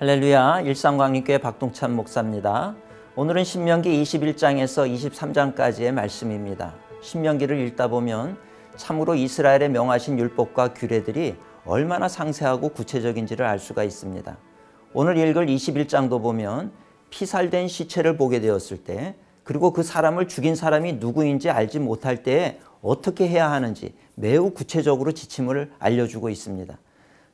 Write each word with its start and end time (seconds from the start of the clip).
할렐루야 0.00 0.60
일상광림교회 0.60 1.38
박동찬 1.38 1.96
목사입니다. 1.96 2.76
오늘은 3.16 3.42
신명기 3.42 4.00
21장에서 4.00 4.88
23장까지의 4.88 5.90
말씀입니다. 5.90 6.72
신명기를 7.02 7.58
읽다 7.66 7.88
보면 7.88 8.36
참으로 8.76 9.16
이스라엘의 9.16 9.70
명하신 9.70 10.20
율법과 10.20 10.74
규례들이 10.74 11.34
얼마나 11.66 12.06
상세하고 12.06 12.68
구체적인지를 12.68 13.44
알 13.44 13.58
수가 13.58 13.82
있습니다. 13.82 14.38
오늘 14.92 15.16
읽을 15.16 15.46
21장도 15.46 16.22
보면 16.22 16.70
피살된 17.10 17.66
시체를 17.66 18.16
보게 18.16 18.40
되었을 18.40 18.84
때 18.84 19.16
그리고 19.42 19.72
그 19.72 19.82
사람을 19.82 20.28
죽인 20.28 20.54
사람이 20.54 20.92
누구인지 20.92 21.50
알지 21.50 21.80
못할 21.80 22.22
때에 22.22 22.60
어떻게 22.82 23.26
해야 23.26 23.50
하는지 23.50 23.96
매우 24.14 24.50
구체적으로 24.50 25.10
지침을 25.10 25.72
알려주고 25.80 26.30
있습니다. 26.30 26.78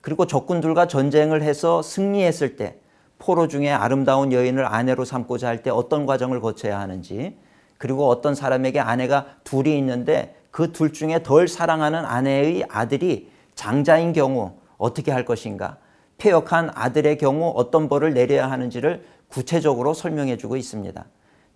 그리고 0.05 0.27
적군들과 0.27 0.87
전쟁을 0.87 1.43
해서 1.43 1.81
승리했을 1.81 2.57
때 2.57 2.77
포로 3.19 3.49
중에 3.49 3.71
아름다운 3.71 4.33
여인을 4.35 4.67
아내로 4.67 5.07
삼고자 5.07 5.49
할 5.49 5.63
때 5.63 5.71
어떤 5.71 6.05
과정을 6.05 6.43
거쳐야 6.43 6.79
하는지 6.79 7.39
그리고 7.79 8.11
어떤 8.11 8.35
사람에게 8.35 8.81
아내가 8.81 9.25
둘이 9.45 9.79
있는데 9.79 10.37
그 10.51 10.73
둘 10.73 10.93
중에 10.93 11.23
덜 11.23 11.49
사랑하는 11.49 12.05
아내의 12.05 12.67
아들이 12.69 13.31
장자인 13.55 14.13
경우 14.13 14.53
어떻게 14.77 15.11
할 15.11 15.25
것인가 15.25 15.79
폐역한 16.19 16.73
아들의 16.75 17.17
경우 17.17 17.55
어떤 17.57 17.89
벌을 17.89 18.13
내려야 18.13 18.51
하는지를 18.51 19.07
구체적으로 19.29 19.95
설명해 19.95 20.37
주고 20.37 20.59
있습니다. 20.59 21.03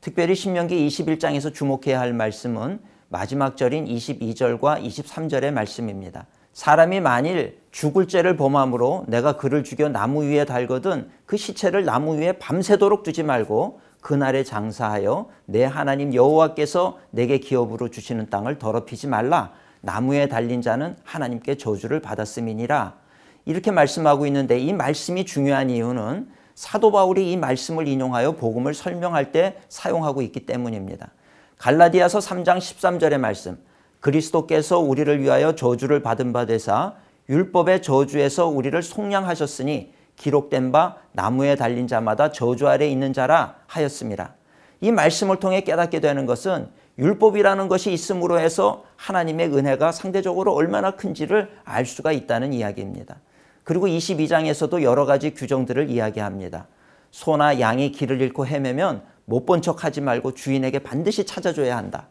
특별히 0.00 0.34
신명기 0.34 0.88
21장에서 0.88 1.52
주목해야 1.52 2.00
할 2.00 2.14
말씀은 2.14 2.80
마지막 3.10 3.58
절인 3.58 3.84
22절과 3.84 4.82
23절의 4.82 5.50
말씀입니다. 5.50 6.26
사람이 6.58 6.98
만일 6.98 7.60
죽을 7.70 8.08
죄를 8.08 8.36
범함으로 8.36 9.04
내가 9.06 9.36
그를 9.36 9.62
죽여 9.62 9.88
나무 9.88 10.24
위에 10.24 10.44
달거든 10.44 11.08
그 11.24 11.36
시체를 11.36 11.84
나무 11.84 12.16
위에 12.16 12.32
밤새도록 12.32 13.04
두지 13.04 13.22
말고 13.22 13.78
그날에 14.00 14.42
장사하여 14.42 15.28
내 15.44 15.62
하나님 15.64 16.12
여호와께서 16.12 16.98
내게 17.12 17.38
기업으로 17.38 17.90
주시는 17.90 18.28
땅을 18.28 18.58
더럽히지 18.58 19.06
말라. 19.06 19.52
나무에 19.82 20.26
달린 20.26 20.60
자는 20.60 20.96
하나님께 21.04 21.58
저주를 21.58 22.00
받았음이니라. 22.00 22.94
이렇게 23.44 23.70
말씀하고 23.70 24.26
있는데 24.26 24.58
이 24.58 24.72
말씀이 24.72 25.26
중요한 25.26 25.70
이유는 25.70 26.28
사도 26.56 26.90
바울이 26.90 27.30
이 27.30 27.36
말씀을 27.36 27.86
인용하여 27.86 28.32
복음을 28.32 28.74
설명할 28.74 29.30
때 29.30 29.58
사용하고 29.68 30.22
있기 30.22 30.44
때문입니다. 30.44 31.12
갈라디아서 31.58 32.18
3장 32.18 32.58
13절의 32.58 33.18
말씀 33.18 33.58
그리스도께서 34.00 34.78
우리를 34.78 35.22
위하여 35.22 35.54
저주를 35.54 36.02
받은 36.02 36.32
바 36.32 36.46
되사 36.46 36.94
율법의 37.28 37.82
저주에서 37.82 38.46
우리를 38.46 38.80
속량하셨으니 38.82 39.92
기록된 40.16 40.72
바 40.72 40.96
나무에 41.12 41.56
달린 41.56 41.86
자마다 41.86 42.32
저주 42.32 42.68
아래 42.68 42.88
있는 42.88 43.12
자라 43.12 43.56
하였습니다. 43.66 44.34
이 44.80 44.90
말씀을 44.92 45.36
통해 45.36 45.60
깨닫게 45.62 46.00
되는 46.00 46.26
것은 46.26 46.68
율법이라는 46.98 47.68
것이 47.68 47.92
있음으로 47.92 48.40
해서 48.40 48.84
하나님의 48.96 49.54
은혜가 49.54 49.92
상대적으로 49.92 50.54
얼마나 50.54 50.92
큰지를 50.92 51.50
알 51.64 51.86
수가 51.86 52.12
있다는 52.12 52.52
이야기입니다. 52.52 53.16
그리고 53.62 53.86
22장에서도 53.86 54.82
여러 54.82 55.04
가지 55.04 55.34
규정들을 55.34 55.90
이야기합니다. 55.90 56.66
소나 57.10 57.60
양이 57.60 57.92
길을 57.92 58.20
잃고 58.20 58.46
헤매면 58.46 59.02
못 59.26 59.46
본 59.46 59.60
척 59.60 59.84
하지 59.84 60.00
말고 60.00 60.34
주인에게 60.34 60.80
반드시 60.80 61.24
찾아줘야 61.24 61.76
한다. 61.76 62.08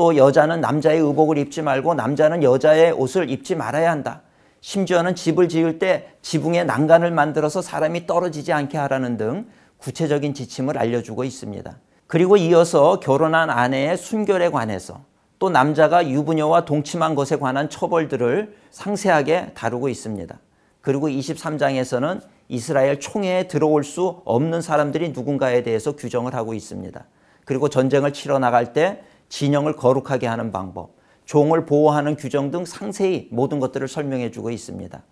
또 0.00 0.16
여자는 0.16 0.62
남자의 0.62 0.98
의복을 0.98 1.36
입지 1.36 1.60
말고 1.60 1.92
남자는 1.92 2.42
여자의 2.42 2.90
옷을 2.90 3.28
입지 3.28 3.54
말아야 3.54 3.90
한다. 3.90 4.22
심지어는 4.62 5.14
집을 5.14 5.50
지을 5.50 5.78
때 5.78 6.08
지붕에 6.22 6.64
난간을 6.64 7.10
만들어서 7.10 7.60
사람이 7.60 8.06
떨어지지 8.06 8.50
않게 8.54 8.78
하라는 8.78 9.18
등 9.18 9.44
구체적인 9.76 10.32
지침을 10.32 10.78
알려주고 10.78 11.24
있습니다. 11.24 11.76
그리고 12.06 12.38
이어서 12.38 12.98
결혼한 12.98 13.50
아내의 13.50 13.98
순결에 13.98 14.48
관해서 14.48 15.04
또 15.38 15.50
남자가 15.50 16.08
유부녀와 16.08 16.64
동침한 16.64 17.14
것에 17.14 17.36
관한 17.36 17.68
처벌들을 17.68 18.56
상세하게 18.70 19.52
다루고 19.52 19.90
있습니다. 19.90 20.34
그리고 20.80 21.08
23장에서는 21.08 22.22
이스라엘 22.48 23.00
총회에 23.00 23.48
들어올 23.48 23.84
수 23.84 24.22
없는 24.24 24.62
사람들이 24.62 25.10
누군가에 25.10 25.62
대해서 25.62 25.92
규정을 25.92 26.34
하고 26.34 26.54
있습니다. 26.54 27.04
그리고 27.44 27.68
전쟁을 27.68 28.14
치러 28.14 28.38
나갈 28.38 28.72
때 28.72 29.02
진영을 29.30 29.76
거룩하게 29.76 30.26
하는 30.26 30.52
방법, 30.52 30.96
종을 31.24 31.64
보호하는 31.64 32.16
규정 32.16 32.50
등 32.50 32.66
상세히 32.66 33.28
모든 33.30 33.60
것들을 33.60 33.88
설명해 33.88 34.30
주고 34.32 34.50
있습니다. 34.50 35.02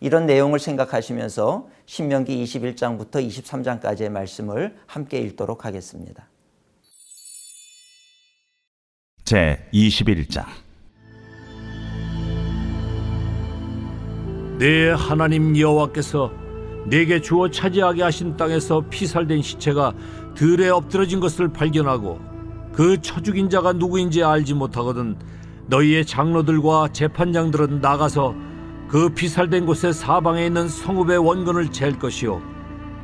이런 0.00 0.26
내용을 0.26 0.58
생각하시면서 0.58 1.68
신명기 1.86 2.44
21장부터 2.44 3.26
23장까지의 3.26 4.10
말씀을 4.10 4.76
함께 4.86 5.18
읽도록 5.20 5.64
하겠습니다. 5.64 6.28
제 9.24 9.64
21장 9.72 10.44
내 14.58 14.90
하나님 14.90 15.56
여호와께서 15.56 16.32
내게 16.86 17.20
주어 17.20 17.50
차지하게 17.50 18.02
하신 18.02 18.36
땅에서 18.36 18.84
피살된 18.88 19.42
시체가 19.42 19.92
들에 20.34 20.68
엎드러진 20.68 21.20
것을 21.20 21.52
발견하고 21.52 22.27
그 22.78 23.02
처죽인 23.02 23.50
자가 23.50 23.72
누구인지 23.72 24.22
알지 24.22 24.54
못하거든 24.54 25.16
너희의 25.66 26.06
장로들과 26.06 26.90
재판장들은 26.92 27.80
나가서 27.80 28.36
그 28.86 29.08
피살된 29.08 29.66
곳의 29.66 29.92
사방에 29.92 30.46
있는 30.46 30.68
성읍의 30.68 31.18
원근을 31.18 31.72
잴 31.72 31.98
것이요. 31.98 32.40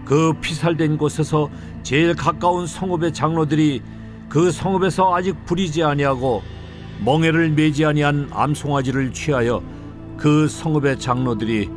그 0.05 0.33
피살된 0.41 0.97
곳에서 0.97 1.51
제일 1.83 2.15
가까운 2.15 2.69
성읍의 2.69 3.15
장로들이 3.15 3.83
그 4.29 4.53
성읍에서 4.53 5.13
아직 5.13 5.45
부리지 5.45 5.83
아니하고 5.83 6.45
멍에를 7.05 7.51
매지 7.51 7.85
아니한 7.85 8.29
암송아지를 8.31 9.13
취하여 9.13 9.61
그 10.17 10.47
성읍의 10.47 11.01
장로들이 11.01 11.69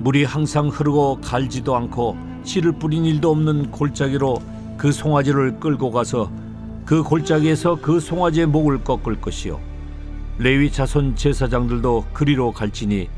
물이 0.00 0.24
항상 0.24 0.70
흐르고 0.70 1.20
갈지도 1.20 1.76
않고 1.76 2.16
씨를 2.42 2.72
뿌린 2.72 3.04
일도 3.04 3.30
없는 3.30 3.70
골짜기로 3.70 4.42
그 4.76 4.90
송아지를 4.90 5.60
끌고 5.60 5.92
가서 5.92 6.28
그 6.84 7.02
골짜기에서 7.02 7.78
그 7.80 7.98
송아지의 7.98 8.46
목을 8.46 8.84
꺾을 8.84 9.20
것이요. 9.20 9.58
레위 10.38 10.70
자손 10.70 11.16
제사장들도 11.16 12.06
그리로 12.12 12.52
갈지니 12.52 13.08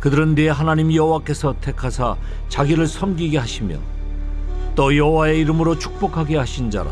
그들은 0.00 0.34
네 0.34 0.48
하나님 0.48 0.92
여호와께서 0.92 1.56
택하사 1.60 2.16
자기를 2.48 2.86
섬기게 2.86 3.38
하시며 3.38 3.76
또 4.74 4.96
여호와의 4.96 5.40
이름으로 5.40 5.78
축복하게 5.78 6.36
하신 6.36 6.70
자라. 6.70 6.90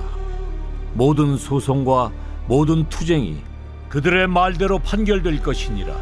모든 0.94 1.36
소송과 1.36 2.12
모든 2.46 2.88
투쟁이 2.88 3.38
그들의 3.88 4.26
말대로 4.28 4.78
판결될 4.78 5.42
것이니라. 5.42 5.94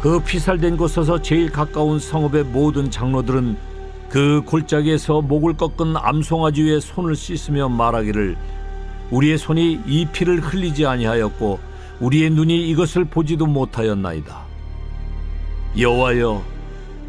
그 0.00 0.20
피살된 0.20 0.76
곳에서 0.76 1.22
제일 1.22 1.50
가까운 1.50 1.98
성읍의 1.98 2.44
모든 2.44 2.90
장로들은 2.90 3.56
그 4.10 4.42
골짜기에서 4.44 5.22
목을 5.22 5.56
꺾은 5.56 5.96
암송아지 5.96 6.62
위에 6.62 6.80
손을 6.80 7.14
씻으며 7.14 7.68
말하기를 7.68 8.36
우리의 9.14 9.38
손이 9.38 9.82
이 9.86 10.06
피를 10.06 10.40
흘리지 10.40 10.86
아니하였고 10.86 11.60
우리의 12.00 12.30
눈이 12.30 12.68
이것을 12.70 13.04
보지도 13.04 13.46
못하였나이다. 13.46 14.44
여호와여 15.78 16.42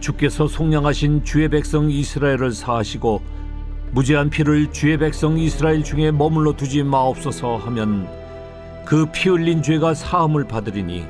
주께서 0.02 0.48
속량하신 0.48 1.24
주의 1.24 1.50
백성 1.50 1.90
이스라엘을 1.90 2.52
사하시고 2.52 3.22
무죄한 3.92 4.30
피를 4.30 4.72
주의 4.72 4.98
백성 4.98 5.40
이스라엘 5.40 5.84
중에 5.84 6.12
머물러 6.12 6.54
두지 6.54 6.84
마옵소서 6.84 7.58
하면 7.58 8.08
그 8.86 9.08
피 9.12 9.30
흘린 9.30 9.64
죄가 9.64 9.96
사함을 9.96 10.48
받으리니 10.48 11.06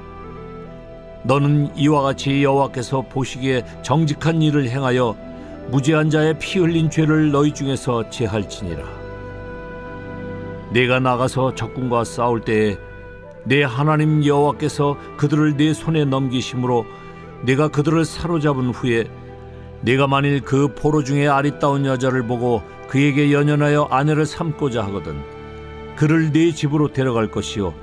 너는 1.24 1.76
이와 1.76 2.04
같이 2.04 2.42
여호와께서 2.42 3.02
보시기에 3.10 3.66
정직한 3.82 4.42
일을 4.42 4.70
행하여 4.70 5.18
무죄한 5.72 6.10
자의 6.10 6.40
피 6.40 6.60
흘린 6.60 6.90
죄를 6.90 7.32
너희 7.32 7.54
중에서 7.54 8.10
제할지니라. 8.10 9.05
내가 10.72 11.00
나가서 11.00 11.56
적군과 11.56 12.04
싸울 12.04 12.42
때에 12.42 12.78
내 13.44 13.64
하나님 13.64 14.26
여호와께서 14.26 14.98
그들을 15.18 15.58
내 15.58 15.74
손에 15.74 16.06
넘기심으로 16.06 16.86
내가 17.44 17.68
그들을 17.68 18.04
사로잡은 18.06 18.70
후에 18.70 19.06
내가 19.82 20.08
만일 20.08 20.42
그 20.42 20.74
포로 20.74 21.04
중에 21.04 21.28
아리따운 21.28 21.86
여자를 21.86 22.26
보고 22.26 22.64
그에게 22.88 23.32
연연하여 23.32 23.88
아내를 23.92 24.26
삼고자 24.26 24.84
하거든 24.86 25.22
그를 25.96 26.32
네 26.32 26.52
집으로 26.52 26.92
데려갈 26.92 27.30
것이요 27.30 27.74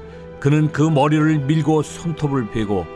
그는 0.41 0.73
그 0.73 0.83
머리를 0.83 1.39
밀고 1.41 1.83
손톱을 1.83 2.51
베고 2.51 2.87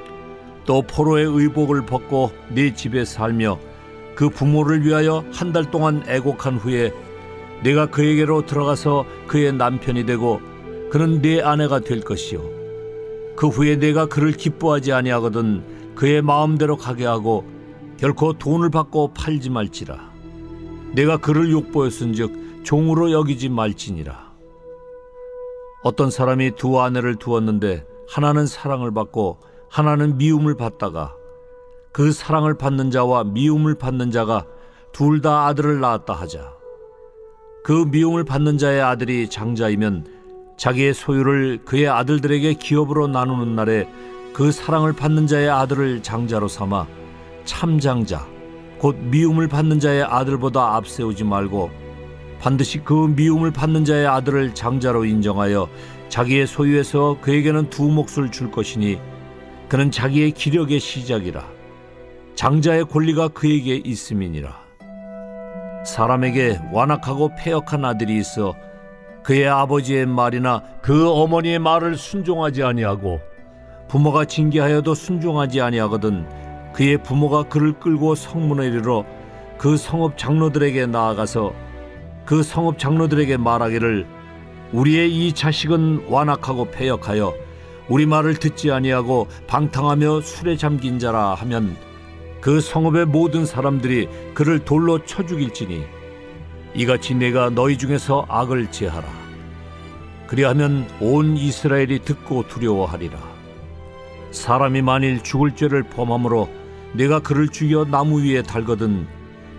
또 0.65 0.83
포로의 0.83 1.27
의복을 1.27 1.87
벗고 1.87 2.33
네 2.49 2.75
집에 2.75 3.05
살며 3.05 3.59
그 4.17 4.29
부모를 4.29 4.85
위하여 4.85 5.25
한 5.33 5.53
달 5.53 5.71
동안 5.71 6.03
애곡한 6.09 6.57
후에 6.57 6.93
내가 7.63 7.87
그에게로 7.87 8.47
들어가서 8.47 9.05
그의 9.27 9.53
남편이 9.53 10.07
되고 10.07 10.41
그는 10.91 11.21
네 11.23 11.43
아내가 11.43 11.81
될 11.81 12.01
것이요 12.01 12.43
그 13.37 13.49
후에 13.49 13.77
내가 13.77 14.07
그를 14.07 14.33
기뻐하지 14.33 14.93
아니하거든 14.93 15.95
그의 15.95 16.23
마음대로 16.23 16.77
가게 16.77 17.07
하고 17.07 17.45
결코 17.99 18.33
돈을 18.35 18.71
받고 18.71 19.15
팔지 19.15 19.51
말지라 19.51 20.13
내가 20.93 21.19
그를 21.19 21.51
욕보였은즉 21.51 22.65
종으로 22.65 23.13
여기지 23.13 23.49
말지니라. 23.49 24.33
어떤 25.85 26.11
사람이 26.11 26.57
두 26.57 26.81
아내를 26.81 27.15
두었는데 27.15 27.87
하나는 28.09 28.47
사랑을 28.47 28.93
받고 28.93 29.39
하나는 29.69 30.19
미움을 30.19 30.57
받다가 30.57 31.15
그 31.93 32.11
사랑을 32.11 32.59
받는 32.59 32.91
자와 32.91 33.25
미움을 33.25 33.77
받는 33.77 34.11
자가 34.11 34.47
둘 34.93 35.21
다 35.21 35.47
아들을 35.47 35.79
낳았다 35.81 36.13
하자. 36.13 36.56
그 37.67 37.85
미움을 37.91 38.23
받는 38.23 38.59
자의 38.59 38.81
아들이 38.81 39.29
장자이면 39.29 40.07
자기의 40.57 40.95
소유를 40.95 41.65
그의 41.65 41.89
아들들에게 41.89 42.55
기업으로 42.55 43.09
나누는 43.09 43.57
날에 43.57 43.89
그 44.33 44.53
사랑을 44.53 44.93
받는 44.93 45.27
자의 45.27 45.51
아들을 45.51 46.01
장자로 46.05 46.47
삼아 46.47 46.87
참장자 47.45 48.25
곧 48.79 48.95
미움을 48.97 49.49
받는 49.49 49.81
자의 49.81 50.05
아들보다 50.05 50.77
앞세우지 50.77 51.25
말고 51.25 51.73
반드시 52.39 52.79
그 52.85 53.09
미움을 53.09 53.51
받는 53.51 53.85
자의 53.85 54.07
아들을 54.07 54.55
장자로 54.55 55.05
인정하여 55.05 55.69
자기의 56.09 56.47
소유에서 56.47 57.19
그에게는 57.21 57.69
두 57.71 57.89
몫을 57.89 58.31
줄 58.31 58.53
것이니 58.53 59.01
그는 59.69 59.91
자기의 59.91 60.31
기력의 60.31 60.79
시작이라. 60.79 61.45
장자의 62.37 62.85
권리가 62.85 63.27
그에게 63.27 63.75
있음이니라 63.75 64.66
사람에게 65.87 66.61
완악하고 66.73 67.31
폐역한 67.39 67.85
아들이 67.85 68.19
있어 68.19 68.55
그의 69.23 69.49
아버지의 69.49 70.07
말이나 70.07 70.63
그 70.83 71.09
어머니의 71.11 71.59
말을 71.59 71.97
순종하지 71.97 72.63
아니하고 72.63 73.21
부모가 73.89 74.25
징계하여도 74.25 74.95
순종하지 74.95 75.61
아니하거든 75.61 76.27
그의 76.73 76.99
부모가 77.03 77.45
그를 77.45 77.73
끌고 77.79 78.15
성문에 78.15 78.67
이르러 78.67 79.05
그 79.59 79.77
성읍 79.77 80.19
장로들에게 80.19 80.87
나아가서 80.87 81.53
그 82.25 82.43
성읍 82.43 82.79
장로들에게 82.79 83.37
말하기를 83.37 84.07
우리의 84.73 85.11
이 85.11 85.33
자식은 85.33 86.07
완악하고 86.09 86.71
폐역하여 86.71 87.33
우리 87.89 88.05
말을 88.05 88.35
듣지 88.35 88.73
아니하고 88.73 89.29
방탕하며 89.47 90.21
술에 90.23 90.57
잠긴 90.57 90.99
자라 90.99 91.35
하면 91.35 91.77
그 92.47 92.61
성읍의 92.61 93.07
모든 93.07 93.45
사람들이 93.45 94.09
그를 94.33 94.61
돌로 94.61 95.05
쳐 95.05 95.27
죽일지니 95.27 95.83
이같이 96.75 97.13
내가 97.17 97.51
너희 97.51 97.77
중에서 97.77 98.25
악을 98.29 98.71
제하라 98.71 99.05
그리하면 100.29 100.87
온 101.01 101.37
이스라엘이 101.37 102.05
듣고 102.05 102.47
두려워하리라 102.47 103.19
사람이 104.31 104.83
만일 104.83 105.25
죽을 105.25 105.57
죄를 105.57 105.83
범함으로 105.83 106.49
내가 106.93 107.19
그를 107.19 107.49
죽여 107.49 107.85
나무 107.85 108.23
위에 108.23 108.43
달거든 108.43 109.09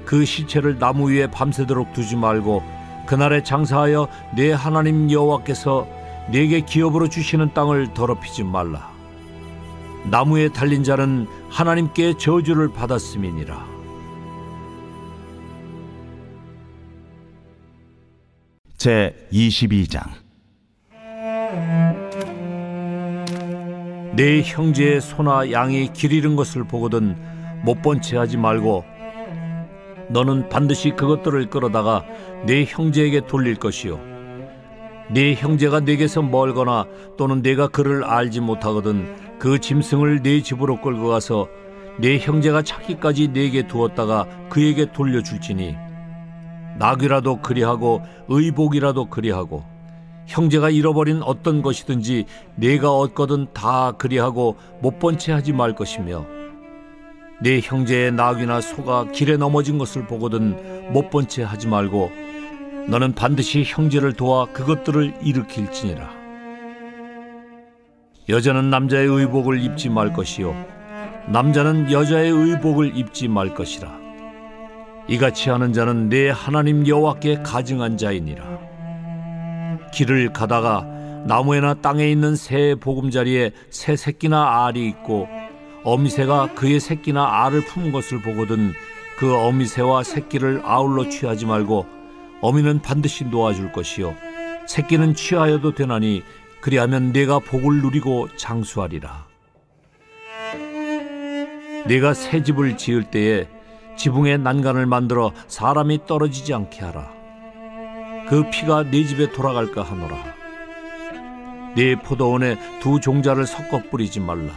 그 0.05 0.23
시체를 0.23 0.79
나무 0.79 1.11
위에 1.11 1.27
밤새도록 1.29 1.91
두지 1.91 2.15
말고 2.15 2.63
그날에 3.05 3.43
장사하여 3.43 4.07
내 4.37 4.53
하나님 4.53 5.11
여호와께서 5.11 5.85
내게 6.31 6.61
기업으로 6.61 7.09
주시는 7.09 7.53
땅을 7.53 7.93
더럽히지 7.93 8.43
말라. 8.43 8.96
나무에 10.09 10.49
달린 10.49 10.83
자는 10.83 11.27
하나님께 11.49 12.17
저주를 12.17 12.69
받았음이니라. 12.69 13.77
제 18.77 19.27
22장 19.31 20.01
내 24.15 24.41
형제의 24.41 25.01
소나 25.01 25.51
양이 25.51 25.91
길 25.93 26.13
잃은 26.13 26.35
것을 26.35 26.63
보거든 26.63 27.15
못 27.63 27.81
본 27.81 28.01
채 28.01 28.17
하지 28.17 28.37
말고 28.37 28.83
너는 30.09 30.49
반드시 30.49 30.91
그것들을 30.91 31.49
끌어다가 31.49 32.05
내 32.45 32.63
형제에게 32.65 33.21
돌릴 33.25 33.55
것이요 33.55 33.99
네 35.09 35.33
형제가 35.33 35.81
내게서 35.81 36.21
멀거나 36.21 36.85
또는 37.17 37.41
내가 37.41 37.67
그를 37.67 38.03
알지 38.03 38.41
못하거든 38.41 39.26
그 39.39 39.59
짐승을 39.59 40.23
네 40.23 40.41
집으로 40.41 40.81
끌고 40.81 41.09
가서 41.09 41.47
네 41.99 42.19
형제가 42.19 42.61
찾기까지 42.61 43.29
내게 43.29 43.67
두었다가 43.67 44.27
그에게 44.49 44.91
돌려줄지니 44.91 45.75
낙이라도 46.77 47.41
그리하고 47.41 48.01
의복이라도 48.27 49.05
그리하고 49.09 49.63
형제가 50.27 50.69
잃어버린 50.69 51.21
어떤 51.23 51.61
것이든지 51.61 52.25
내가 52.55 52.91
얻거든 52.91 53.47
다 53.53 53.93
그리하고 53.93 54.57
못 54.81 54.99
본 54.99 55.17
채 55.17 55.31
하지 55.31 55.53
말 55.53 55.73
것이며 55.73 56.25
내 57.41 57.59
형제의 57.61 58.11
낙이나 58.11 58.61
소가 58.61 59.11
길에 59.11 59.37
넘어진 59.37 59.77
것을 59.77 60.05
보거든 60.05 60.91
못 60.91 61.09
본 61.09 61.27
채 61.27 61.43
하지 61.43 61.67
말고 61.67 62.11
너는 62.89 63.13
반드시 63.13 63.63
형제를 63.65 64.13
도와 64.13 64.45
그것들을 64.53 65.15
일으킬지니라. 65.21 66.16
여자는 68.29 68.69
남자의 68.69 69.07
의복을 69.07 69.63
입지 69.63 69.89
말 69.89 70.11
것이요 70.11 70.53
남자는 71.29 71.91
여자의 71.91 72.29
의복을 72.29 72.97
입지 72.97 73.27
말 73.27 73.53
것이라. 73.53 73.97
이같이 75.09 75.49
하는 75.49 75.71
자는 75.73 76.09
내 76.09 76.29
하나님 76.29 76.87
여호와께 76.87 77.43
가증한 77.43 77.97
자이니라. 77.97 78.43
길을 79.93 80.33
가다가 80.33 80.85
나무에나 81.25 81.75
땅에 81.75 82.09
있는 82.09 82.35
새 82.35 82.75
보금자리에 82.75 83.51
새 83.69 83.95
새끼나 83.95 84.65
알이 84.65 84.85
있고 84.87 85.27
어미새가 85.83 86.53
그의 86.55 86.79
새끼나 86.79 87.45
알을 87.45 87.65
품은 87.65 87.91
것을 87.91 88.21
보거든 88.21 88.73
그 89.17 89.35
어미새와 89.35 90.03
새끼를 90.03 90.61
아울러 90.63 91.09
취하지 91.09 91.45
말고 91.45 91.85
어미는 92.41 92.81
반드시 92.81 93.25
놓아줄 93.25 93.71
것이요 93.71 94.15
새끼는 94.67 95.15
취하여도 95.15 95.75
되나니 95.75 96.23
그리하면 96.61 97.13
내가 97.13 97.39
복을 97.39 97.81
누리고 97.81 98.29
장수하리라. 98.35 99.27
내가 101.87 102.13
새 102.13 102.43
집을 102.43 102.77
지을 102.77 103.05
때에 103.05 103.47
지붕에 103.95 104.37
난간을 104.37 104.85
만들어 104.85 105.31
사람이 105.47 106.05
떨어지지 106.05 106.53
않게 106.53 106.81
하라. 106.81 107.11
그 108.27 108.49
피가 108.51 108.91
네 108.91 109.05
집에 109.05 109.31
돌아갈까 109.31 109.83
하노라. 109.83 110.35
네 111.75 111.95
포도원에 111.95 112.57
두 112.81 112.99
종자를 112.99 113.45
섞어 113.45 113.81
뿌리지 113.89 114.19
말라. 114.19 114.51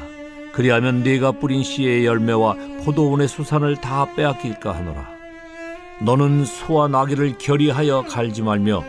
그리하면 0.53 1.03
네가 1.03 1.33
뿌린 1.33 1.63
씨의 1.63 2.05
열매와 2.05 2.55
포도원의 2.85 3.29
수산을 3.29 3.77
다 3.77 4.13
빼앗길까 4.17 4.75
하노라. 4.75 5.09
너는 6.01 6.45
소와 6.45 6.89
나귀를 6.89 7.39
결의하여 7.39 8.03
갈지 8.09 8.43
말며 8.43 8.83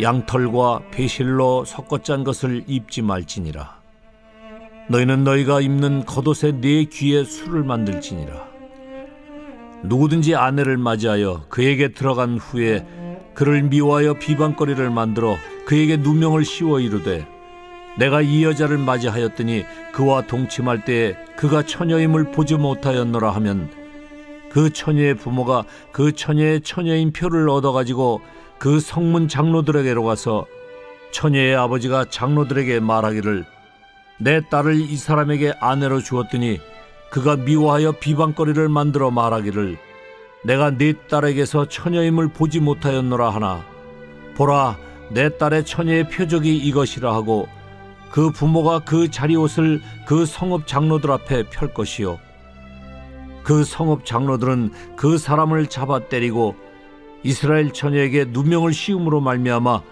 양털과 0.00 0.90
배실로 0.90 1.64
섞어 1.64 1.98
짠 1.98 2.22
것을 2.22 2.64
입지 2.66 3.00
말지니라. 3.00 3.76
너희는 4.88 5.24
너희가 5.24 5.60
입는 5.60 6.04
겉옷에 6.04 6.60
네 6.60 6.84
귀에 6.84 7.24
술을 7.24 7.64
만들지니라. 7.64 8.46
누구든지 9.84 10.34
아내를 10.34 10.76
맞이하여 10.76 11.44
그에게 11.48 11.88
들어간 11.88 12.36
후에 12.36 12.86
그를 13.34 13.62
미워하여 13.62 14.14
비방거리를 14.14 14.90
만들어 14.90 15.36
그에게 15.66 15.96
누명을 15.96 16.44
씌워 16.44 16.80
이르되 16.80 17.26
내가 17.98 18.20
이 18.20 18.44
여자를 18.44 18.78
맞이하였더니 18.78 19.64
그와 19.92 20.26
동침할 20.26 20.84
때에 20.84 21.14
그가 21.36 21.62
처녀임을 21.62 22.32
보지 22.32 22.56
못하였노라 22.56 23.30
하면 23.30 23.70
그 24.50 24.70
처녀의 24.70 25.16
부모가 25.16 25.64
그 25.92 26.12
처녀의 26.12 26.62
처녀인 26.62 27.12
표를 27.12 27.48
얻어가지고 27.48 28.20
그 28.58 28.80
성문 28.80 29.28
장로들에게로 29.28 30.02
가서 30.04 30.46
처녀의 31.12 31.56
아버지가 31.56 32.06
장로들에게 32.06 32.80
말하기를 32.80 33.44
내 34.18 34.40
딸을 34.48 34.76
이 34.80 34.96
사람에게 34.96 35.54
아내로 35.60 36.00
주었더니 36.00 36.58
그가 37.10 37.36
미워하여 37.36 37.92
비방거리를 37.92 38.68
만들어 38.68 39.10
말하기를 39.10 39.78
내가 40.44 40.70
네 40.70 40.92
딸에게서 40.92 41.68
처녀임을 41.68 42.28
보지 42.28 42.60
못하였노라 42.60 43.30
하나. 43.30 43.64
보라 44.36 44.76
내 45.10 45.36
딸의 45.36 45.64
처녀의 45.64 46.08
표적이 46.08 46.56
이것이라 46.56 47.14
하고 47.14 47.48
그 48.10 48.30
부모가 48.30 48.80
그 48.80 49.10
자리옷을 49.10 49.80
그 50.06 50.24
성읍 50.24 50.66
장로들 50.66 51.10
앞에 51.10 51.44
펼 51.50 51.72
것이요. 51.74 52.18
그 53.42 53.64
성읍 53.64 54.04
장로들은 54.04 54.72
그 54.96 55.18
사람을 55.18 55.66
잡아 55.66 56.00
때리고 56.00 56.56
이스라엘 57.26 57.72
처녀에게 57.72 58.26
누명을 58.28 58.72
씌움으로 58.72 59.20
말미암아 59.20 59.82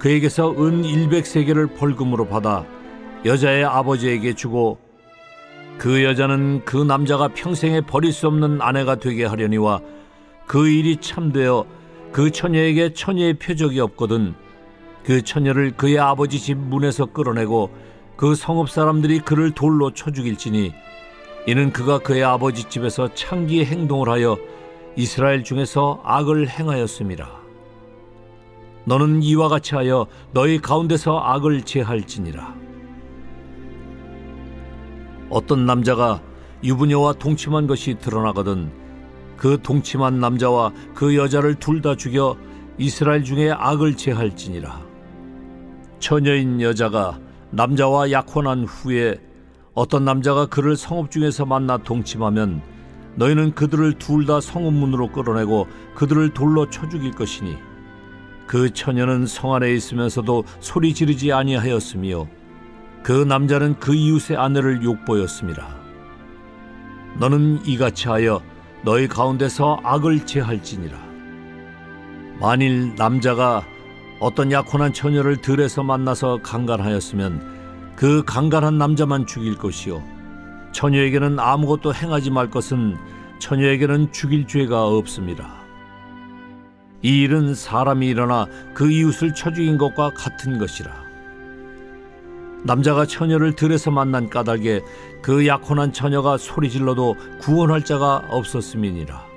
그에게서 0.00 0.50
은 0.50 0.82
100세계를 0.82 1.76
벌금으로 1.76 2.26
받아 2.26 2.66
여자의 3.24 3.64
아버지에게 3.64 4.34
주고 4.34 4.78
그 5.78 6.02
여자는 6.02 6.62
그 6.64 6.76
남자가 6.76 7.28
평생에 7.28 7.82
버릴 7.82 8.12
수 8.12 8.26
없는 8.26 8.60
아내가 8.60 8.96
되게 8.96 9.24
하려니와 9.24 9.80
그 10.48 10.68
일이 10.68 10.96
참되어 10.96 11.64
그 12.10 12.32
처녀에게 12.32 12.92
처녀의 12.92 13.34
표적이 13.34 13.78
없거든 13.78 14.34
그 15.04 15.22
처녀를 15.22 15.76
그의 15.76 16.00
아버지 16.00 16.40
집 16.40 16.58
문에서 16.58 17.06
끌어내고 17.06 17.70
그 18.16 18.34
성읍 18.34 18.68
사람들이 18.68 19.20
그를 19.20 19.52
돌로 19.52 19.92
쳐 19.92 20.10
죽일지니 20.10 20.74
이는 21.46 21.72
그가 21.72 22.00
그의 22.00 22.24
아버지 22.24 22.64
집에서 22.64 23.14
창기의 23.14 23.66
행동을 23.66 24.08
하여 24.08 24.36
이스라엘 25.00 25.42
중에서 25.44 26.02
악을 26.04 26.50
행하였음이라. 26.50 27.26
너는 28.84 29.22
이와 29.22 29.48
같이 29.48 29.74
하여 29.74 30.06
너희 30.34 30.58
가운데서 30.60 31.18
악을 31.20 31.62
제할지니라. 31.62 32.54
어떤 35.30 35.64
남자가 35.64 36.20
유부녀와 36.62 37.14
동침한 37.14 37.66
것이 37.66 37.94
드러나거든 37.94 38.70
그 39.38 39.58
동침한 39.62 40.20
남자와 40.20 40.72
그 40.94 41.16
여자를 41.16 41.54
둘 41.54 41.80
다 41.80 41.94
죽여 41.94 42.36
이스라엘 42.76 43.24
중에 43.24 43.52
악을 43.52 43.96
제할지니라. 43.96 44.82
처녀인 45.98 46.60
여자가 46.60 47.18
남자와 47.52 48.10
약혼한 48.10 48.64
후에 48.64 49.18
어떤 49.72 50.04
남자가 50.04 50.44
그를 50.44 50.76
성읍 50.76 51.10
중에서 51.10 51.46
만나 51.46 51.78
동침하면 51.78 52.60
너희는 53.16 53.54
그들을 53.54 53.94
둘 53.94 54.26
다 54.26 54.40
성읍문으로 54.40 55.12
끌어내고 55.12 55.66
그들을 55.94 56.30
돌로 56.30 56.70
쳐 56.70 56.88
죽일 56.88 57.12
것이니 57.12 57.56
그 58.46 58.72
처녀는 58.72 59.26
성 59.26 59.54
안에 59.54 59.72
있으면서도 59.72 60.44
소리 60.60 60.94
지르지 60.94 61.32
아니하였으며 61.32 62.26
그 63.02 63.12
남자는 63.12 63.78
그 63.78 63.94
이웃의 63.94 64.36
아내를 64.36 64.82
욕보였습니다. 64.82 65.68
너는 67.18 67.64
이같이 67.64 68.08
하여 68.08 68.42
너희 68.84 69.08
가운데서 69.08 69.80
악을 69.82 70.26
제할지니라. 70.26 70.98
만일 72.40 72.94
남자가 72.96 73.62
어떤 74.20 74.52
약혼한 74.52 74.92
처녀를 74.92 75.36
들에서 75.36 75.82
만나서 75.82 76.40
강간하였으면 76.42 77.94
그 77.96 78.22
강간한 78.24 78.78
남자만 78.78 79.26
죽일 79.26 79.56
것이요 79.56 80.02
처녀에게는 80.72 81.38
아무것도 81.38 81.94
행하지 81.94 82.30
말 82.30 82.50
것은 82.50 82.96
처녀에게는 83.38 84.12
죽일 84.12 84.46
죄가 84.46 84.86
없습니다. 84.86 85.60
이 87.02 87.22
일은 87.22 87.54
사람이 87.54 88.06
일어나 88.06 88.46
그 88.74 88.90
이웃을 88.90 89.34
쳐 89.34 89.52
죽인 89.52 89.78
것과 89.78 90.10
같은 90.10 90.58
것이라. 90.58 90.92
남자가 92.62 93.06
처녀를 93.06 93.54
들에서 93.56 93.90
만난 93.90 94.28
까닭에 94.28 94.82
그 95.22 95.46
약혼한 95.46 95.92
처녀가 95.92 96.36
소리질러도 96.36 97.16
구원할 97.40 97.84
자가 97.84 98.24
없었음이니라. 98.28 99.30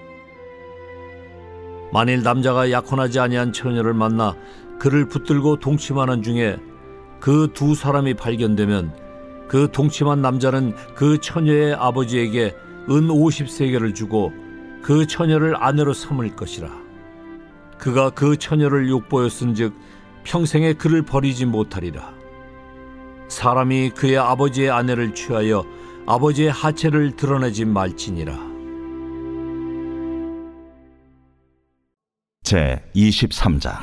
만일 1.94 2.24
남자가 2.24 2.72
약혼하지 2.72 3.20
아니한 3.20 3.54
처녀를 3.54 3.94
만나 3.94 4.36
그를 4.80 5.08
붙들고 5.08 5.60
동침하는 5.60 6.22
중에 6.22 6.58
그 7.22 7.48
두 7.54 7.75
사람이 7.75 8.16
발견되면 8.16 9.02
그 9.53 9.69
동침한 9.72 10.19
남자는 10.19 10.74
그 10.95 11.19
처녀의 11.22 11.75
아버지에게 11.75 12.55
은 12.89 13.07
50세계를 13.07 13.93
주고 13.93 14.33
그 14.81 15.05
처녀를 15.05 15.55
아내로 15.63 15.93
삼을 15.93 16.36
것이라. 16.36 16.72
그가 17.77 18.10
그 18.10 18.36
처녀를 18.36 18.89
욕보였은즉 18.89 19.75
평생에 20.24 20.74
그를 20.74 21.03
버리지 21.03 21.45
못하리라. 21.45 22.12
사람이 23.27 23.91
그의 23.91 24.17
아버지의 24.17 24.72
아내를 24.72 25.13
취하여 25.13 25.63
아버지의 26.07 26.50
하체를 26.50 27.15
드러내지 27.15 27.65
말지니라. 27.65 28.36
제 32.41 32.83
23장 32.95 33.77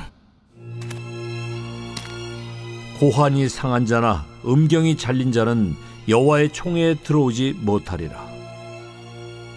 고환이 2.99 3.49
상한 3.49 3.87
자나 3.87 4.30
음경이 4.45 4.97
잘린 4.97 5.33
자는 5.33 5.75
여호와의 6.09 6.51
총회에 6.51 6.95
들어오지 6.95 7.57
못하리라. 7.61 8.25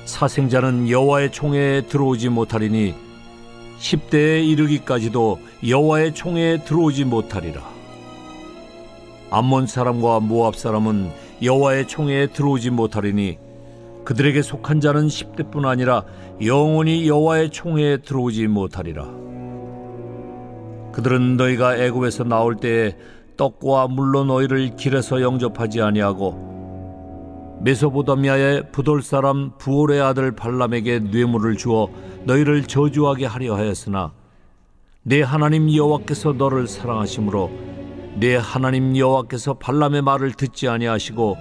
사생자는 0.05 0.89
여호와의 0.89 1.31
총회에 1.31 1.83
들어오지 1.83 2.29
못하리니 2.29 2.93
10대에 3.79 4.45
이르기까지도 4.47 5.39
여호와의 5.67 6.13
총회에 6.13 6.63
들어오지 6.63 7.05
못하리라. 7.05 7.61
암몬 9.31 9.67
사람과 9.67 10.19
모압 10.19 10.55
사람은 10.55 11.11
여호와의 11.41 11.87
총회에 11.87 12.27
들어오지 12.27 12.69
못하리니 12.69 13.37
그들에게 14.03 14.41
속한 14.41 14.81
자는 14.81 15.07
10대뿐 15.07 15.65
아니라 15.65 16.03
영원히 16.45 17.07
여호와의 17.07 17.51
총회에 17.51 17.97
들어오지 17.97 18.47
못하리라. 18.47 19.05
그들은 20.91 21.37
너희가 21.37 21.77
애굽에서 21.77 22.25
나올 22.25 22.57
때에 22.57 22.95
떡과 23.37 23.87
물로 23.87 24.23
너희를 24.23 24.75
길에서 24.75 25.21
영접하지 25.21 25.81
아니하고 25.81 26.53
메소보다미아의 27.61 28.71
부돌 28.71 29.01
사람 29.01 29.51
부올의 29.57 30.01
아들 30.01 30.35
발람에게 30.35 30.99
뇌물을 30.99 31.55
주어 31.55 31.89
너희를 32.25 32.63
저주하게 32.63 33.25
하려 33.25 33.55
하였으나 33.55 34.11
내 35.03 35.21
하나님 35.21 35.73
여호와께서 35.73 36.33
너를 36.33 36.67
사랑하심으로 36.67 37.51
내 38.15 38.35
하나님 38.35 38.95
여호와께서 38.97 39.55
발람의 39.55 40.01
말을 40.01 40.33
듣지 40.33 40.67
아니하시고 40.67 41.37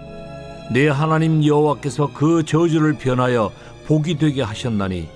내 0.72 0.88
하나님 0.88 1.44
여호와께서 1.44 2.10
그 2.14 2.44
저주를 2.44 2.94
변하여 2.94 3.50
복이 3.86 4.18
되게 4.18 4.42
하셨나니 4.42 5.08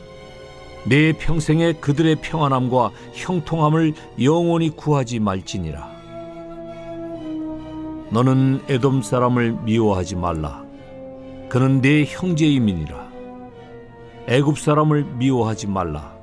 내 0.89 1.13
평생에 1.13 1.73
그들의 1.75 2.17
평안함과 2.17 2.93
형통함을 3.13 3.95
영원히 4.23 4.71
구하지 4.71 5.19
말지니라. 5.19 5.96
너는 8.11 8.63
에돔 8.69 9.03
사람을 9.03 9.53
미워하지 9.65 10.17
말라. 10.17 10.65
그는 11.49 11.81
내 11.81 12.05
형제임이니라. 12.05 13.07
애굽 14.29 14.59
사람을 14.59 15.05
미워하지 15.17 15.67
말라. 15.67 16.15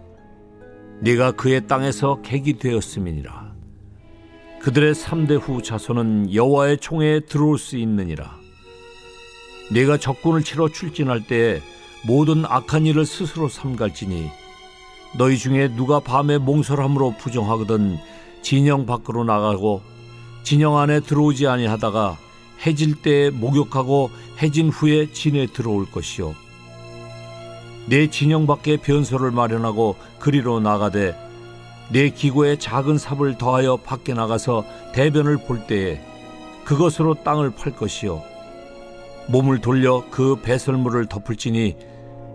네가 1.01 1.33
그의 1.33 1.67
땅에서 1.67 2.21
객이 2.21 2.57
되었음이니라. 2.57 3.53
그들의 4.61 4.95
삼대 4.95 5.35
후 5.35 5.61
자손은 5.61 6.33
여호와의 6.33 6.77
총에 6.77 7.19
들어올 7.21 7.57
수 7.57 7.77
있느니라. 7.77 8.37
네가 9.73 9.97
적군을 9.97 10.43
치러 10.43 10.69
출진할 10.69 11.27
때에 11.27 11.59
모든 12.05 12.45
악한 12.45 12.85
일을 12.85 13.05
스스로 13.05 13.49
삼갈지니 13.49 14.29
너희 15.17 15.37
중에 15.37 15.73
누가 15.75 15.99
밤에 15.99 16.37
몽설함으로 16.37 17.15
부정하거든 17.17 17.97
진영 18.41 18.85
밖으로 18.85 19.23
나가고 19.23 19.81
진영 20.43 20.77
안에 20.77 20.99
들어오지 20.99 21.47
아니하다가 21.47 22.17
해질 22.65 23.01
때에 23.01 23.29
목욕하고 23.29 24.09
해진 24.41 24.69
후에 24.69 25.11
진에 25.11 25.47
들어올 25.47 25.89
것이요. 25.89 26.35
내 27.87 28.09
진영 28.09 28.47
밖에 28.47 28.77
변소를 28.77 29.31
마련하고 29.31 29.95
그리로 30.19 30.59
나가되 30.59 31.15
내 31.89 32.09
기고에 32.09 32.57
작은 32.57 32.97
삽을 32.97 33.37
더하여 33.37 33.77
밖에 33.77 34.13
나가서 34.13 34.63
대변을 34.93 35.37
볼 35.45 35.67
때에 35.67 36.01
그것으로 36.63 37.15
땅을 37.23 37.51
팔 37.51 37.75
것이요. 37.75 38.21
몸을 39.27 39.59
돌려 39.59 40.03
그 40.09 40.37
배설물을 40.41 41.07
덮을지니 41.07 41.75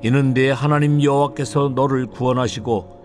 이는 0.02 0.32
내 0.32 0.50
하나님 0.50 1.02
여호와께서 1.02 1.72
너를 1.74 2.06
구원하시고 2.06 2.98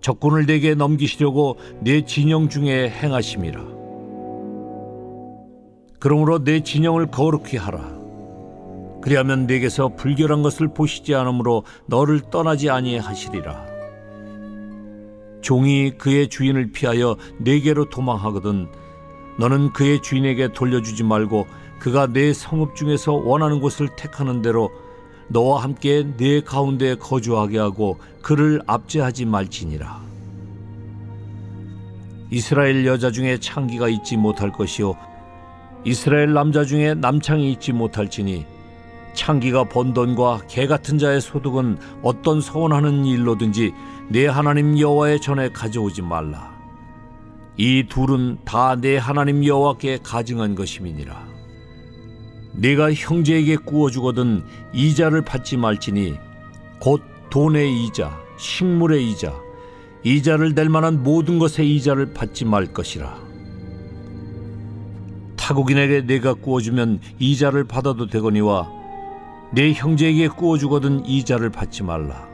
적군을 0.00 0.46
내게 0.46 0.74
넘기시려고 0.74 1.58
내 1.80 2.04
진영 2.04 2.48
중에 2.48 2.90
행하심이라 2.90 3.83
그러므로 6.04 6.44
내 6.44 6.60
진영을 6.62 7.06
거룩히 7.06 7.56
하라 7.56 7.80
그리하면 9.00 9.46
내게서 9.46 9.94
불결한 9.96 10.42
것을 10.42 10.68
보시지 10.68 11.14
않으므로 11.14 11.64
너를 11.86 12.20
떠나지 12.30 12.68
아니하시리라 12.68 13.64
종이 15.40 15.92
그의 15.96 16.28
주인을 16.28 16.72
피하여 16.72 17.16
내게로 17.38 17.88
도망하거든 17.88 18.68
너는 19.38 19.72
그의 19.72 20.02
주인에게 20.02 20.52
돌려주지 20.52 21.04
말고 21.04 21.46
그가 21.78 22.06
내 22.06 22.34
성읍 22.34 22.76
중에서 22.76 23.14
원하는 23.14 23.58
곳을 23.58 23.88
택하는 23.96 24.42
대로 24.42 24.70
너와 25.28 25.62
함께 25.62 26.06
내 26.18 26.42
가운데 26.42 26.96
거주하게 26.96 27.58
하고 27.58 27.98
그를 28.20 28.60
압제하지 28.66 29.24
말지니라. 29.24 30.02
이스라엘 32.30 32.84
여자 32.86 33.10
중에 33.10 33.38
창기가 33.38 33.88
있지 33.88 34.16
못할 34.18 34.52
것이요 34.52 35.13
이스라엘 35.84 36.32
남자 36.32 36.64
중에 36.64 36.94
남창이 36.94 37.52
있지 37.52 37.72
못할지니 37.72 38.46
창기가 39.14 39.64
번 39.64 39.92
돈과 39.94 40.42
개 40.48 40.66
같은 40.66 40.98
자의 40.98 41.20
소득은 41.20 41.78
어떤 42.02 42.40
서원하는 42.40 43.04
일로든지 43.04 43.72
내 44.08 44.26
하나님 44.26 44.78
여호와의 44.78 45.20
전에 45.20 45.50
가져오지 45.50 46.02
말라. 46.02 46.52
이 47.56 47.84
둘은 47.88 48.38
다 48.44 48.76
내 48.76 48.96
하나님 48.96 49.44
여호와께 49.44 50.00
가증한 50.02 50.56
것임이니라. 50.56 51.28
네가 52.54 52.92
형제에게 52.92 53.56
구워 53.56 53.90
주거든 53.90 54.44
이자를 54.72 55.22
받지 55.22 55.56
말지니 55.56 56.14
곧 56.80 57.02
돈의 57.30 57.84
이자, 57.84 58.18
식물의 58.36 59.10
이자, 59.10 59.32
이자를 60.02 60.54
낼 60.54 60.68
만한 60.68 61.02
모든 61.02 61.38
것의 61.38 61.74
이자를 61.76 62.12
받지 62.12 62.44
말 62.44 62.66
것이라. 62.66 63.23
타국인에게 65.44 66.06
내가 66.06 66.32
구워주면 66.32 67.00
이자를 67.18 67.64
받아도 67.64 68.06
되거니와 68.06 68.66
내 69.52 69.74
형제에게 69.74 70.28
구워주거든 70.28 71.04
이자를 71.04 71.50
받지 71.50 71.82
말라. 71.82 72.26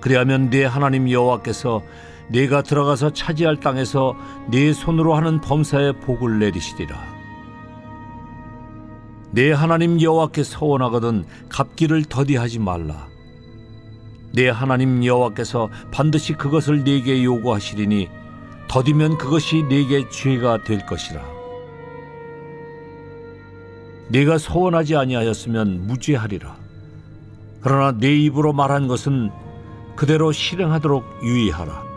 그리하면 0.00 0.50
네 0.50 0.66
하나님 0.66 1.10
여호와께서 1.10 1.82
네가 2.28 2.60
들어가서 2.60 3.14
차지할 3.14 3.56
땅에서 3.56 4.14
네 4.50 4.74
손으로 4.74 5.14
하는 5.14 5.40
범사에 5.40 5.92
복을 5.92 6.38
내리시리라. 6.40 6.94
네 9.30 9.52
하나님 9.52 9.98
여호와께 10.02 10.42
서원하거든 10.42 11.24
갚기를 11.48 12.04
더디하지 12.04 12.58
말라. 12.58 13.08
네 14.34 14.50
하나님 14.50 15.06
여호와께서 15.06 15.70
반드시 15.90 16.34
그것을 16.34 16.84
네게 16.84 17.24
요구하시리니 17.24 18.10
더디면 18.68 19.16
그것이 19.16 19.62
네게 19.70 20.10
죄가 20.10 20.64
될 20.64 20.84
것이라. 20.84 21.29
네가 24.10 24.38
서원하지 24.38 24.96
아니하였으면 24.96 25.86
무죄하리라. 25.86 26.56
그러나 27.60 27.96
네 27.98 28.16
입으로 28.16 28.52
말한 28.52 28.88
것은 28.88 29.30
그대로 29.94 30.32
실행하도록 30.32 31.04
유의하라. 31.22 31.90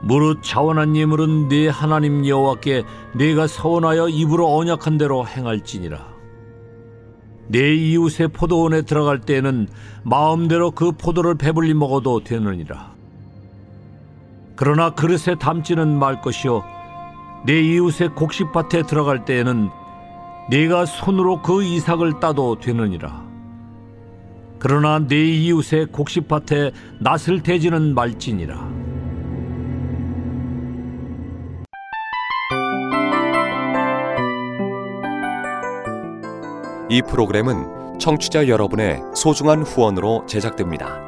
무릇 0.00 0.42
자원한 0.42 0.96
예물은 0.96 1.48
네 1.48 1.68
하나님 1.68 2.26
여호와께 2.26 2.84
네가 3.14 3.46
서원하여 3.48 4.08
입으로 4.08 4.56
언약한 4.56 4.96
대로 4.96 5.26
행할지니라. 5.26 6.18
내 7.48 7.74
이웃의 7.74 8.28
포도원에 8.28 8.82
들어갈 8.82 9.20
때에는 9.20 9.68
마음대로 10.04 10.70
그 10.70 10.92
포도를 10.92 11.34
배불리 11.34 11.74
먹어도 11.74 12.22
되느니라. 12.22 12.92
그러나 14.54 14.90
그릇에 14.90 15.34
담지는 15.38 15.98
말 15.98 16.20
것이요 16.20 16.62
내 17.46 17.60
이웃의 17.60 18.14
곡식밭에 18.14 18.82
들어갈 18.82 19.24
때에는 19.24 19.70
네가 20.50 20.86
손으로 20.86 21.42
그 21.42 21.62
이삭을 21.62 22.20
따도 22.20 22.58
되느니라. 22.58 23.26
그러나 24.58 24.98
내 24.98 25.16
이웃의 25.16 25.86
곡식밭에 25.92 26.72
낫을 27.00 27.42
대지는 27.42 27.94
말지니라. 27.94 28.78
이 36.90 37.02
프로그램은 37.02 37.98
청취자 37.98 38.48
여러분의 38.48 39.02
소중한 39.14 39.62
후원으로 39.62 40.24
제작됩니다. 40.26 41.07